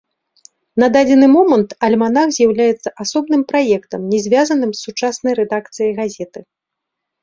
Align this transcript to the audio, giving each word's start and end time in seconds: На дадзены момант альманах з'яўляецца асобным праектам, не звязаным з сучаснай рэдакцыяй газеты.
На 0.83 0.87
дадзены 0.95 1.27
момант 1.35 1.75
альманах 1.89 2.27
з'яўляецца 2.39 2.89
асобным 3.07 3.41
праектам, 3.55 4.11
не 4.17 4.27
звязаным 4.27 4.69
з 4.77 4.85
сучаснай 4.85 5.33
рэдакцыяй 5.45 5.91
газеты. 6.05 6.39